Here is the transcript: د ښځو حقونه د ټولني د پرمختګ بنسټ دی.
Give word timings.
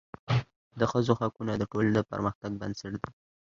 د 0.79 0.81
ښځو 0.91 1.13
حقونه 1.19 1.53
د 1.57 1.63
ټولني 1.71 1.93
د 1.95 1.99
پرمختګ 2.11 2.51
بنسټ 2.61 2.93
دی. 3.01 3.11